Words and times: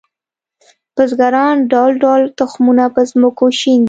بزګران 0.95 1.55
ډول 1.71 1.91
ډول 2.03 2.21
تخمونه 2.39 2.85
په 2.95 3.01
ځمکو 3.11 3.45
شیندي 3.59 3.79